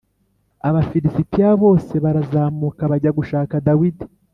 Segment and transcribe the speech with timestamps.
[0.67, 4.05] Abafilisitiya bose barazamuka bajya gushaka Dawidi.